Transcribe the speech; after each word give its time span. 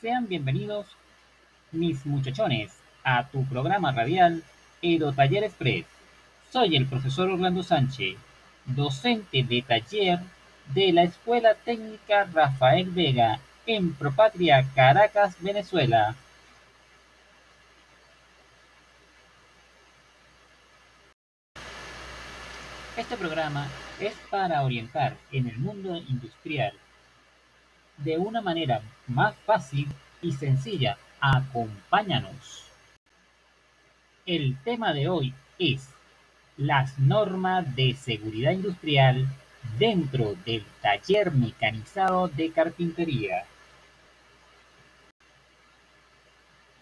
Sean 0.00 0.26
bienvenidos, 0.26 0.86
mis 1.70 2.06
muchachones, 2.06 2.72
a 3.04 3.28
tu 3.28 3.44
programa 3.44 3.92
radial 3.92 4.42
Edo 4.80 5.12
Taller 5.12 5.44
Express. 5.44 5.84
Soy 6.50 6.76
el 6.76 6.86
profesor 6.86 7.28
Orlando 7.28 7.62
Sánchez, 7.62 8.16
docente 8.64 9.42
de 9.42 9.60
taller 9.60 10.20
de 10.72 10.94
la 10.94 11.02
Escuela 11.02 11.54
Técnica 11.54 12.24
Rafael 12.32 12.88
Vega 12.88 13.38
en 13.66 13.92
Propatria, 13.92 14.64
Caracas, 14.74 15.36
Venezuela. 15.42 16.14
Este 22.96 23.14
programa 23.18 23.68
es 24.00 24.14
para 24.30 24.62
orientar 24.62 25.18
en 25.32 25.48
el 25.48 25.58
mundo 25.58 25.98
industrial 26.08 26.72
de 28.04 28.18
una 28.18 28.40
manera 28.40 28.82
más 29.06 29.34
fácil 29.46 29.88
y 30.22 30.32
sencilla. 30.32 30.96
Acompáñanos. 31.20 32.64
El 34.26 34.56
tema 34.64 34.92
de 34.92 35.08
hoy 35.08 35.34
es 35.58 35.88
las 36.56 36.98
normas 36.98 37.74
de 37.76 37.94
seguridad 37.94 38.52
industrial 38.52 39.26
dentro 39.78 40.34
del 40.44 40.64
taller 40.80 41.32
mecanizado 41.32 42.28
de 42.28 42.50
carpintería. 42.50 43.44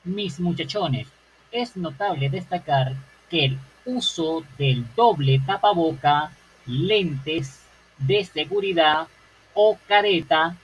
Mis 0.04 0.40
muchachones, 0.40 1.08
es 1.50 1.76
notable 1.76 2.28
destacar 2.28 2.94
que 3.30 3.46
el 3.46 3.58
uso 3.84 4.44
del 4.58 4.84
doble 4.94 5.40
tapaboca, 5.44 6.32
lentes 6.66 7.62
de 7.98 8.24
seguridad 8.24 9.08
o 9.54 9.78
careta, 9.86 10.56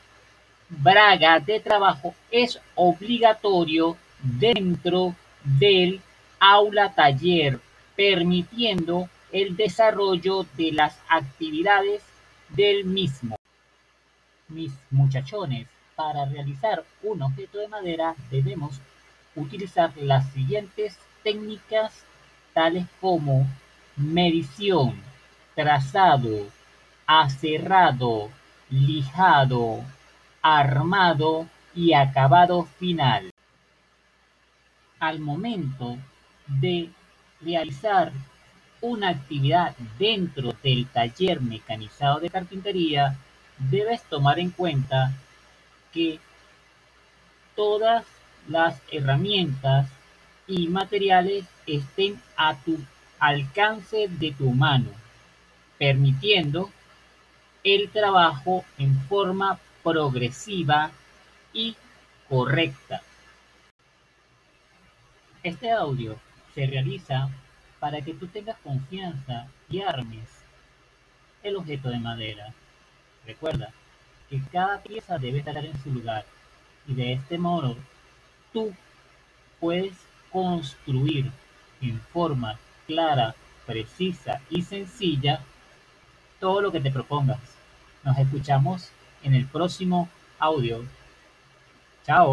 braga 0.82 1.40
de 1.40 1.60
trabajo 1.60 2.14
es 2.30 2.60
obligatorio 2.74 3.96
dentro 4.22 5.14
del 5.44 6.00
aula 6.38 6.92
taller, 6.94 7.60
permitiendo 7.96 9.08
el 9.32 9.56
desarrollo 9.56 10.46
de 10.56 10.72
las 10.72 10.98
actividades 11.08 12.02
del 12.50 12.84
mismo. 12.84 13.36
Mis 14.48 14.72
muchachones, 14.90 15.66
para 15.96 16.24
realizar 16.24 16.84
un 17.02 17.22
objeto 17.22 17.58
de 17.58 17.68
madera 17.68 18.14
debemos 18.30 18.80
utilizar 19.36 19.92
las 19.96 20.30
siguientes 20.32 20.98
técnicas 21.22 22.04
tales 22.52 22.86
como 23.00 23.46
medición, 23.96 25.00
trazado, 25.54 26.46
aserrado, 27.06 28.30
lijado, 28.70 29.84
armado 30.44 31.48
y 31.74 31.94
acabado 31.94 32.64
final. 32.78 33.30
Al 35.00 35.18
momento 35.18 35.96
de 36.46 36.90
realizar 37.40 38.12
una 38.82 39.08
actividad 39.08 39.74
dentro 39.98 40.54
del 40.62 40.86
taller 40.86 41.40
mecanizado 41.40 42.20
de 42.20 42.28
carpintería, 42.28 43.16
debes 43.56 44.02
tomar 44.02 44.38
en 44.38 44.50
cuenta 44.50 45.12
que 45.94 46.20
todas 47.56 48.04
las 48.46 48.78
herramientas 48.92 49.88
y 50.46 50.68
materiales 50.68 51.46
estén 51.66 52.20
a 52.36 52.54
tu 52.54 52.78
alcance 53.18 54.08
de 54.08 54.32
tu 54.32 54.50
mano, 54.50 54.90
permitiendo 55.78 56.70
el 57.62 57.88
trabajo 57.88 58.62
en 58.76 59.00
forma 59.08 59.58
progresiva 59.84 60.90
y 61.52 61.76
correcta. 62.28 63.02
Este 65.42 65.70
audio 65.70 66.16
se 66.54 66.66
realiza 66.66 67.28
para 67.78 68.00
que 68.00 68.14
tú 68.14 68.26
tengas 68.26 68.56
confianza 68.60 69.46
y 69.68 69.82
armes 69.82 70.26
el 71.42 71.56
objeto 71.56 71.90
de 71.90 71.98
madera. 71.98 72.54
Recuerda 73.26 73.70
que 74.30 74.40
cada 74.50 74.82
pieza 74.82 75.18
debe 75.18 75.38
estar 75.38 75.56
en 75.58 75.78
su 75.82 75.92
lugar 75.92 76.24
y 76.88 76.94
de 76.94 77.12
este 77.12 77.36
modo 77.36 77.76
tú 78.54 78.74
puedes 79.60 79.94
construir 80.32 81.30
en 81.82 82.00
forma 82.00 82.58
clara, 82.86 83.34
precisa 83.66 84.40
y 84.48 84.62
sencilla 84.62 85.40
todo 86.40 86.62
lo 86.62 86.72
que 86.72 86.80
te 86.80 86.90
propongas. 86.90 87.40
Nos 88.02 88.16
escuchamos 88.18 88.90
en 89.24 89.34
el 89.34 89.46
próximo 89.46 90.08
audio. 90.38 90.84
Chao. 92.06 92.32